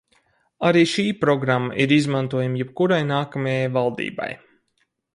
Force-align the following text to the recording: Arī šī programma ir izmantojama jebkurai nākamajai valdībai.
Arī 0.69 0.81
šī 0.93 1.05
programma 1.25 1.77
ir 1.85 1.95
izmantojama 1.97 2.65
jebkurai 2.65 3.01
nākamajai 3.13 3.73
valdībai. 3.81 4.35